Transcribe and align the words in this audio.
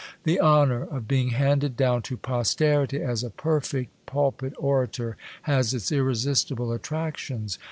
The 0.23 0.39
honour 0.39 0.81
of 0.85 1.07
being 1.07 1.29
handed 1.29 1.77
down 1.77 2.01
to 2.09 2.17
posterity 2.17 2.99
as 3.03 3.23
a 3.23 3.29
perfect 3.29 3.91
pulpit 4.07 4.53
orator 4.57 5.15
has 5.43 5.75
its 5.75 5.91
irresistible 5.91 6.73
attractions. 6.73 7.59